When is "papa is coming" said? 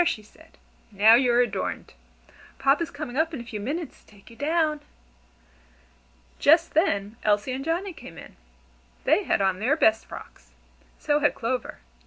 2.57-3.15